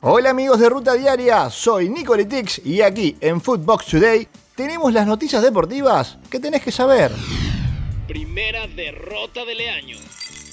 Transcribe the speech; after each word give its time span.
Hola 0.00 0.30
amigos 0.30 0.58
de 0.58 0.68
Ruta 0.68 0.94
Diaria, 0.94 1.48
soy 1.50 1.88
Nicolitix 1.88 2.60
y 2.64 2.82
aquí 2.82 3.16
en 3.20 3.40
Footbox 3.40 3.86
Today 3.86 4.28
tenemos 4.56 4.92
las 4.92 5.06
noticias 5.06 5.42
deportivas 5.42 6.18
que 6.30 6.40
tenés 6.40 6.62
que 6.62 6.72
saber. 6.72 7.12
Primera 8.06 8.66
derrota 8.66 9.44
del 9.44 9.60
año. 9.68 9.96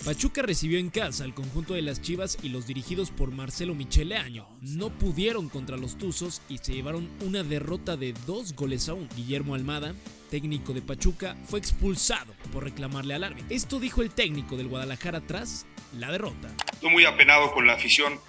Pachuca 0.06 0.42
recibió 0.42 0.80
en 0.80 0.90
casa 0.90 1.24
al 1.24 1.34
conjunto 1.34 1.74
de 1.74 1.82
las 1.82 2.02
Chivas 2.02 2.38
y 2.42 2.50
los 2.50 2.66
dirigidos 2.66 3.12
por 3.12 3.32
Marcelo 3.32 3.76
Michele 3.76 4.16
Año. 4.16 4.48
No 4.62 4.90
pudieron 4.90 5.50
contra 5.50 5.76
los 5.78 5.98
Tuzos 5.98 6.42
y 6.48 6.60
se 6.60 6.74
llevaron 6.74 7.10
una 7.22 7.44
derrota 7.44 7.98
de 7.98 8.14
dos 8.26 8.56
goles 8.56 8.90
a 8.90 8.94
uno. 8.94 9.08
Guillermo 9.16 9.56
Almada, 9.56 9.94
técnico 10.30 10.74
de 10.74 10.82
Pachuca, 10.82 11.36
fue 11.46 11.60
expulsado 11.60 12.34
por 12.54 12.64
reclamarle 12.64 13.16
al 13.16 13.24
árbitro. 13.24 13.48
Esto 13.50 13.80
dijo 13.80 14.02
el 14.02 14.12
técnico 14.12 14.56
del 14.56 14.70
Guadalajara 14.70 15.22
tras 15.22 15.66
la 15.98 16.12
derrota. 16.12 16.48
Estoy 16.72 16.90
muy 16.90 17.06
apenado 17.06 17.52
con 17.52 17.68
la 17.68 17.74
afición, 17.74 18.20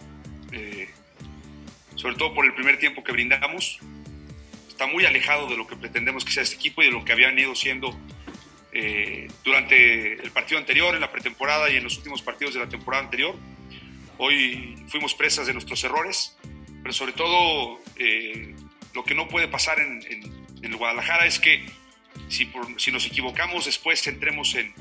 eh, 0.53 0.89
sobre 2.03 2.17
todo 2.17 2.35
por 2.35 2.45
el 2.45 2.53
primer 2.53 2.81
tiempo 2.81 3.05
que 3.05 3.13
brindamos. 3.13 3.79
Está 4.69 4.89
muy 4.89 5.07
alejado 5.07 5.47
de 5.47 5.57
lo 5.57 5.69
que 5.69 5.77
pretendemos 5.77 6.25
que 6.25 6.33
sea 6.33 6.43
este 6.43 6.57
equipo 6.57 6.83
y 6.83 6.87
de 6.87 6.91
lo 6.91 7.05
que 7.05 7.13
habían 7.13 7.39
ido 7.39 7.55
siendo 7.55 7.97
eh, 8.73 9.29
durante 9.45 10.15
el 10.15 10.31
partido 10.33 10.59
anterior, 10.59 10.97
en 10.97 11.01
la 11.01 11.13
pretemporada 11.13 11.71
y 11.71 11.77
en 11.77 11.85
los 11.85 11.97
últimos 11.99 12.21
partidos 12.21 12.55
de 12.55 12.61
la 12.61 12.69
temporada 12.69 13.05
anterior. 13.05 13.37
Hoy 14.19 14.83
fuimos 14.89 15.15
presas 15.15 15.47
de 15.47 15.53
nuestros 15.53 15.85
errores, 15.85 16.37
pero 16.83 16.93
sobre 16.93 17.13
todo 17.13 17.81
eh, 17.97 18.53
lo 18.95 19.05
que 19.05 19.15
no 19.15 19.29
puede 19.29 19.47
pasar 19.47 19.79
en, 19.79 20.03
el 20.61 20.77
Guadalajara 20.77 21.27
es 21.27 21.39
que 21.39 21.65
si, 22.29 22.51
si, 22.79 22.91
nos 22.91 23.07
equivocamos 23.07 23.67
después 23.67 24.05
entremos 24.09 24.57
en, 24.57 24.75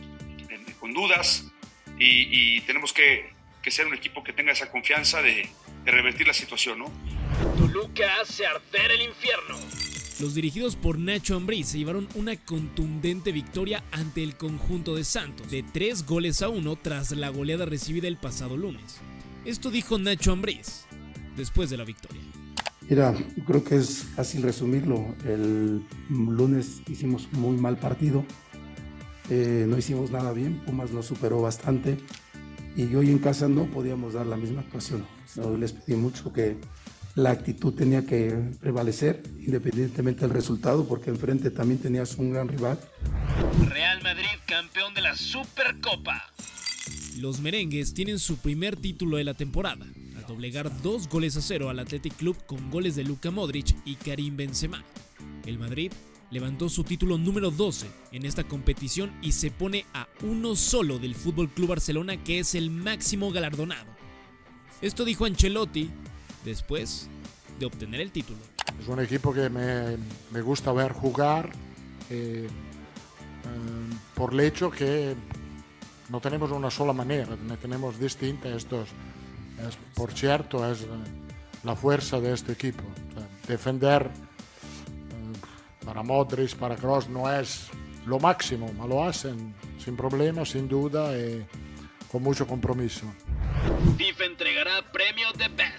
con 0.79 0.93
dudas 0.93 1.51
y, 1.99 2.61
tenemos 2.61 2.93
que, 2.93 3.29
que, 3.61 3.69
ser 3.69 3.85
un 3.85 3.93
equipo 3.93 4.23
que 4.23 4.33
tenga 4.33 4.51
esa 4.51 4.71
confianza 4.71 5.21
de, 5.21 5.47
de 5.83 5.91
revertir 5.91 6.27
la 6.27 6.33
situación. 6.33 6.79
¿no? 6.79 7.20
Toluca 7.57 8.21
hace 8.21 8.45
arder 8.45 8.91
el 8.91 9.01
infierno. 9.09 9.57
Los 10.19 10.35
dirigidos 10.35 10.75
por 10.75 10.99
Nacho 10.99 11.35
Ambriz 11.35 11.67
se 11.67 11.79
llevaron 11.79 12.07
una 12.15 12.35
contundente 12.35 13.31
victoria 13.31 13.83
ante 13.91 14.23
el 14.23 14.35
conjunto 14.35 14.95
de 14.95 15.03
Santos, 15.03 15.49
de 15.49 15.63
tres 15.63 16.05
goles 16.05 16.41
a 16.41 16.49
uno 16.49 16.75
tras 16.75 17.11
la 17.11 17.29
goleada 17.29 17.65
recibida 17.65 18.07
el 18.07 18.17
pasado 18.17 18.55
lunes. 18.55 18.97
Esto 19.45 19.71
dijo 19.71 19.97
Nacho 19.97 20.31
Ambriz 20.31 20.85
después 21.35 21.69
de 21.69 21.77
la 21.77 21.85
victoria. 21.85 22.21
Mira, 22.87 23.15
creo 23.47 23.63
que 23.63 23.77
es 23.77 24.03
fácil 24.15 24.43
resumirlo. 24.43 25.15
El 25.25 25.81
lunes 26.09 26.81
hicimos 26.87 27.27
muy 27.31 27.57
mal 27.57 27.77
partido, 27.77 28.25
eh, 29.29 29.65
no 29.67 29.77
hicimos 29.77 30.11
nada 30.11 30.33
bien, 30.33 30.59
Pumas 30.65 30.91
nos 30.91 31.05
superó 31.05 31.41
bastante 31.41 31.97
y 32.75 32.93
hoy 32.95 33.09
en 33.09 33.19
casa 33.19 33.47
no 33.47 33.65
podíamos 33.65 34.13
dar 34.13 34.25
la 34.25 34.37
misma 34.37 34.61
actuación. 34.61 35.05
Hoy 35.41 35.57
les 35.57 35.73
pedí 35.73 35.95
mucho 35.95 36.33
que 36.33 36.57
la 37.15 37.31
actitud 37.31 37.73
tenía 37.73 38.05
que 38.05 38.51
prevalecer 38.59 39.21
independientemente 39.39 40.21
del 40.21 40.31
resultado 40.31 40.87
porque 40.87 41.09
enfrente 41.09 41.51
también 41.51 41.79
tenías 41.79 42.15
un 42.15 42.31
gran 42.31 42.47
rival. 42.47 42.79
Real 43.69 44.01
Madrid 44.01 44.27
campeón 44.45 44.93
de 44.93 45.01
la 45.01 45.15
Supercopa. 45.15 46.23
Los 47.17 47.39
merengues 47.41 47.93
tienen 47.93 48.19
su 48.19 48.37
primer 48.37 48.75
título 48.75 49.17
de 49.17 49.23
la 49.23 49.33
temporada, 49.33 49.85
al 50.17 50.25
doblegar 50.27 50.81
dos 50.81 51.07
goles 51.09 51.37
a 51.37 51.41
cero 51.41 51.69
al 51.69 51.79
Athletic 51.79 52.15
Club 52.15 52.37
con 52.45 52.71
goles 52.71 52.95
de 52.95 53.03
Luka 53.03 53.31
Modric 53.31 53.75
y 53.85 53.95
Karim 53.95 54.37
Benzema. 54.37 54.83
El 55.45 55.59
Madrid 55.59 55.91
levantó 56.31 56.69
su 56.69 56.83
título 56.83 57.17
número 57.17 57.51
12 57.51 57.87
en 58.13 58.25
esta 58.25 58.45
competición 58.45 59.11
y 59.21 59.33
se 59.33 59.51
pone 59.51 59.85
a 59.93 60.07
uno 60.23 60.55
solo 60.55 60.97
del 60.97 61.15
Fútbol 61.15 61.49
Club 61.49 61.69
Barcelona 61.69 62.23
que 62.23 62.39
es 62.39 62.55
el 62.55 62.71
máximo 62.71 63.31
galardonado. 63.31 63.91
Esto 64.81 65.05
dijo 65.05 65.25
Ancelotti 65.25 65.89
después 66.43 67.09
de 67.59 67.65
obtener 67.65 68.01
el 68.01 68.11
título. 68.11 68.39
Es 68.79 68.87
un 68.87 68.99
equipo 68.99 69.33
que 69.33 69.49
me, 69.49 69.97
me 70.31 70.41
gusta 70.41 70.71
ver 70.71 70.91
jugar 70.93 71.51
eh, 72.09 72.47
eh, 72.47 73.95
por 74.15 74.33
el 74.33 74.41
hecho 74.41 74.69
que 74.69 75.15
no 76.09 76.19
tenemos 76.19 76.51
una 76.51 76.69
sola 76.69 76.93
manera, 76.93 77.37
tenemos 77.61 77.99
distintas. 77.99 78.51
Esto 78.51 78.83
es, 78.83 79.77
por 79.95 80.11
cierto, 80.11 80.69
es 80.69 80.85
la 81.63 81.75
fuerza 81.75 82.19
de 82.19 82.33
este 82.33 82.51
equipo. 82.51 82.83
defender 83.47 84.03
eh, 84.03 85.85
para 85.85 86.03
Modric, 86.03 86.55
para 86.55 86.75
Kroos 86.75 87.07
no 87.07 87.31
es 87.31 87.69
lo 88.05 88.19
máximo, 88.19 88.71
pero 88.75 88.87
lo 88.87 89.03
hacen 89.03 89.53
sin 89.77 89.95
problema, 89.95 90.45
sin 90.45 90.67
duda 90.67 91.17
y 91.17 91.45
con 92.11 92.23
mucho 92.23 92.45
compromiso. 92.45 93.05
FIFA 93.97 94.25
entregará 94.25 94.91
premio 94.91 95.31
de 95.33 95.47
Best. 95.47 95.70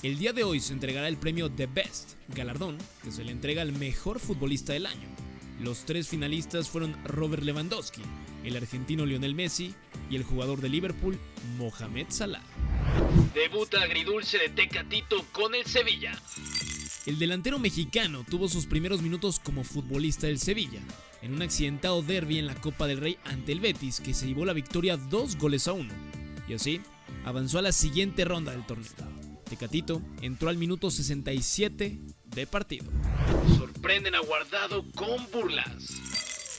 El 0.00 0.16
día 0.16 0.32
de 0.32 0.44
hoy 0.44 0.60
se 0.60 0.72
entregará 0.72 1.08
el 1.08 1.16
premio 1.16 1.50
The 1.50 1.66
Best, 1.66 2.12
galardón 2.28 2.78
que 3.02 3.10
se 3.10 3.24
le 3.24 3.32
entrega 3.32 3.62
al 3.62 3.72
mejor 3.72 4.20
futbolista 4.20 4.72
del 4.72 4.86
año. 4.86 5.08
Los 5.60 5.86
tres 5.86 6.06
finalistas 6.06 6.68
fueron 6.68 6.96
Robert 7.04 7.42
Lewandowski, 7.42 8.02
el 8.44 8.56
argentino 8.56 9.04
Lionel 9.04 9.34
Messi 9.34 9.74
y 10.08 10.14
el 10.14 10.22
jugador 10.22 10.60
de 10.60 10.68
Liverpool 10.68 11.18
Mohamed 11.56 12.06
Salah. 12.10 12.44
Debuta 13.34 13.82
agridulce 13.82 14.38
de 14.38 14.50
Tecatito 14.50 15.24
con 15.32 15.56
el 15.56 15.66
Sevilla. 15.66 16.16
El 17.04 17.18
delantero 17.18 17.58
mexicano 17.58 18.24
tuvo 18.30 18.48
sus 18.48 18.66
primeros 18.66 19.02
minutos 19.02 19.40
como 19.40 19.64
futbolista 19.64 20.28
del 20.28 20.38
Sevilla, 20.38 20.80
en 21.22 21.34
un 21.34 21.42
accidentado 21.42 22.02
derby 22.02 22.38
en 22.38 22.46
la 22.46 22.54
Copa 22.54 22.86
del 22.86 23.00
Rey 23.00 23.18
ante 23.24 23.50
el 23.50 23.58
Betis 23.58 23.98
que 23.98 24.14
se 24.14 24.28
llevó 24.28 24.44
la 24.44 24.52
victoria 24.52 24.96
dos 24.96 25.36
goles 25.36 25.66
a 25.66 25.72
uno, 25.72 25.92
y 26.48 26.54
así 26.54 26.80
avanzó 27.24 27.58
a 27.58 27.62
la 27.62 27.72
siguiente 27.72 28.24
ronda 28.24 28.52
del 28.52 28.64
torneo. 28.64 29.17
Tecatito 29.48 30.02
entró 30.20 30.48
al 30.50 30.58
minuto 30.58 30.90
67 30.90 31.98
de 32.26 32.46
partido. 32.46 32.86
Sorprenden 33.56 34.14
a 34.14 34.20
Guardado 34.20 34.84
con 34.94 35.30
burlas. 35.32 35.74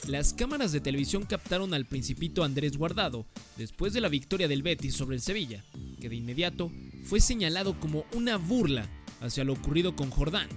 Las 0.06 0.32
cámaras 0.32 0.72
de 0.72 0.80
televisión 0.80 1.24
captaron 1.24 1.72
al 1.72 1.84
principito 1.84 2.42
Andrés 2.42 2.76
Guardado 2.76 3.26
después 3.56 3.92
de 3.92 4.00
la 4.00 4.08
victoria 4.08 4.48
del 4.48 4.62
Betis 4.62 4.94
sobre 4.94 5.16
el 5.16 5.22
Sevilla, 5.22 5.62
que 6.00 6.08
de 6.08 6.16
inmediato 6.16 6.72
fue 7.04 7.20
señalado 7.20 7.78
como 7.78 8.04
una 8.14 8.36
burla 8.36 8.88
hacia 9.20 9.44
lo 9.44 9.52
ocurrido 9.52 9.94
con 9.94 10.10
Jordán, 10.10 10.48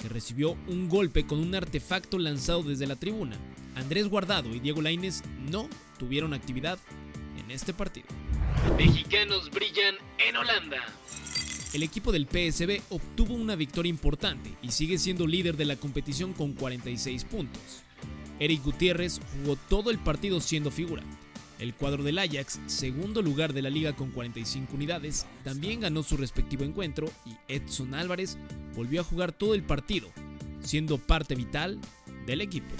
que 0.00 0.08
recibió 0.08 0.52
un 0.68 0.88
golpe 0.88 1.26
con 1.26 1.40
un 1.40 1.54
artefacto 1.54 2.18
lanzado 2.18 2.62
desde 2.62 2.86
la 2.86 2.96
tribuna. 2.96 3.36
Andrés 3.74 4.08
Guardado 4.08 4.54
y 4.54 4.60
Diego 4.60 4.80
Lainez 4.80 5.22
no 5.50 5.68
tuvieron 5.98 6.32
actividad 6.32 6.78
en 7.38 7.50
este 7.50 7.74
partido. 7.74 8.06
Mexicanos 8.78 9.50
brillan 9.50 9.96
en 10.18 10.36
Holanda 10.36 10.84
el 11.72 11.82
equipo 11.82 12.12
del 12.12 12.26
PSB 12.26 12.82
obtuvo 12.90 13.34
una 13.34 13.56
victoria 13.56 13.88
importante 13.88 14.54
y 14.62 14.72
sigue 14.72 14.98
siendo 14.98 15.26
líder 15.26 15.56
de 15.56 15.64
la 15.64 15.76
competición 15.76 16.34
con 16.34 16.52
46 16.52 17.24
puntos. 17.24 17.62
Eric 18.38 18.62
Gutiérrez 18.62 19.20
jugó 19.32 19.56
todo 19.68 19.90
el 19.90 19.98
partido 19.98 20.40
siendo 20.40 20.70
figura. 20.70 21.02
El 21.58 21.74
cuadro 21.74 22.02
del 22.02 22.18
Ajax, 22.18 22.60
segundo 22.66 23.22
lugar 23.22 23.52
de 23.52 23.62
la 23.62 23.70
liga 23.70 23.94
con 23.94 24.10
45 24.10 24.74
unidades, 24.74 25.26
también 25.44 25.80
ganó 25.80 26.02
su 26.02 26.16
respectivo 26.16 26.64
encuentro 26.64 27.10
y 27.24 27.36
Edson 27.46 27.94
Álvarez 27.94 28.36
volvió 28.74 29.00
a 29.00 29.04
jugar 29.04 29.32
todo 29.32 29.54
el 29.54 29.62
partido, 29.62 30.10
siendo 30.60 30.98
parte 30.98 31.36
vital 31.36 31.78
del 32.26 32.40
equipo. 32.40 32.74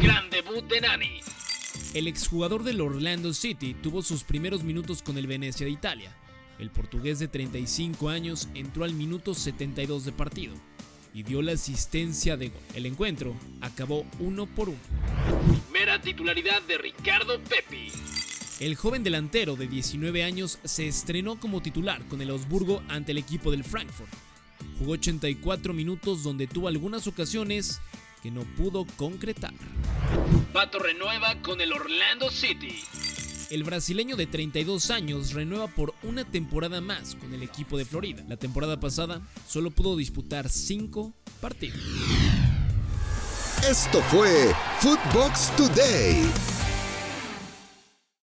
Gran 0.00 0.28
debut 0.30 0.64
de 0.66 0.82
Nani. 0.82 1.20
El 1.94 2.06
exjugador 2.06 2.62
del 2.62 2.80
Orlando 2.80 3.32
City 3.32 3.74
tuvo 3.74 4.02
sus 4.02 4.22
primeros 4.22 4.62
minutos 4.62 5.02
con 5.02 5.16
el 5.16 5.26
Venecia 5.26 5.64
de 5.64 5.72
Italia, 5.72 6.14
el 6.60 6.70
portugués 6.70 7.18
de 7.18 7.28
35 7.28 8.08
años 8.10 8.48
entró 8.54 8.84
al 8.84 8.92
minuto 8.92 9.34
72 9.34 10.04
de 10.04 10.12
partido 10.12 10.54
y 11.12 11.22
dio 11.22 11.42
la 11.42 11.52
asistencia 11.52 12.36
de 12.36 12.50
gol. 12.50 12.60
El 12.74 12.86
encuentro 12.86 13.34
acabó 13.60 14.06
uno 14.20 14.46
por 14.46 14.68
uno. 14.68 14.78
Primera 15.66 16.00
titularidad 16.00 16.62
de 16.62 16.78
Ricardo 16.78 17.40
Pepi. 17.40 17.90
El 18.60 18.76
joven 18.76 19.02
delantero 19.02 19.56
de 19.56 19.66
19 19.66 20.22
años 20.22 20.58
se 20.64 20.86
estrenó 20.86 21.40
como 21.40 21.62
titular 21.62 22.06
con 22.08 22.20
el 22.20 22.30
Augsburgo 22.30 22.82
ante 22.88 23.12
el 23.12 23.18
equipo 23.18 23.50
del 23.50 23.64
Frankfurt. 23.64 24.12
Jugó 24.78 24.92
84 24.92 25.72
minutos 25.72 26.22
donde 26.22 26.46
tuvo 26.46 26.68
algunas 26.68 27.06
ocasiones 27.06 27.80
que 28.22 28.30
no 28.30 28.42
pudo 28.42 28.86
concretar. 28.96 29.54
Pato 30.52 30.78
renueva 30.78 31.40
con 31.40 31.60
el 31.60 31.72
Orlando 31.72 32.30
City. 32.30 32.82
El 33.50 33.64
brasileño 33.64 34.14
de 34.14 34.28
32 34.28 34.92
años 34.92 35.32
renueva 35.32 35.66
por 35.66 35.92
una 36.04 36.24
temporada 36.24 36.80
más 36.80 37.16
con 37.16 37.34
el 37.34 37.42
equipo 37.42 37.76
de 37.76 37.84
Florida. 37.84 38.24
La 38.28 38.36
temporada 38.36 38.78
pasada 38.78 39.22
solo 39.48 39.72
pudo 39.72 39.96
disputar 39.96 40.48
5 40.48 41.12
partidos. 41.40 41.80
Esto 43.68 44.00
fue 44.02 44.54
Footbox 44.78 45.50
Today. 45.56 46.59